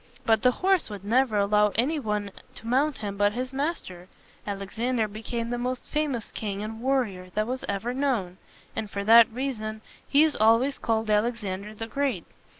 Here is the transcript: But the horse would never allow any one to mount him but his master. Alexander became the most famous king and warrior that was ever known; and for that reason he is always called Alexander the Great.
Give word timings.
But 0.25 0.41
the 0.41 0.49
horse 0.49 0.89
would 0.89 1.05
never 1.05 1.37
allow 1.37 1.71
any 1.75 1.99
one 1.99 2.31
to 2.55 2.65
mount 2.65 2.97
him 2.97 3.17
but 3.17 3.33
his 3.33 3.53
master. 3.53 4.07
Alexander 4.47 5.07
became 5.07 5.51
the 5.51 5.59
most 5.59 5.85
famous 5.85 6.31
king 6.31 6.63
and 6.63 6.81
warrior 6.81 7.29
that 7.35 7.45
was 7.45 7.63
ever 7.69 7.93
known; 7.93 8.37
and 8.75 8.89
for 8.89 9.03
that 9.03 9.29
reason 9.31 9.81
he 10.07 10.23
is 10.23 10.35
always 10.35 10.79
called 10.79 11.11
Alexander 11.11 11.75
the 11.75 11.85
Great. 11.85 12.25